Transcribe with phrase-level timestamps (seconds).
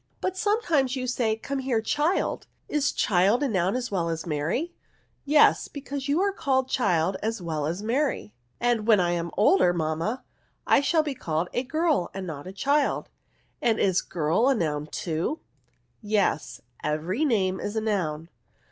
[0.19, 4.25] "But sometimes you say, * Come here, child;' is child a noun as well as
[4.25, 4.73] Mary
[5.25, 9.73] ?""Yes, because you are called child as well as Mary."" And when I am older,
[9.73, 10.23] mamma,
[10.65, 13.09] I shall be called a girl and not a child;
[13.61, 15.37] and is girl a noun too?"
[16.01, 16.13] B 2 * NOUNS.
[16.13, 18.29] '* Yes, every name is a noun."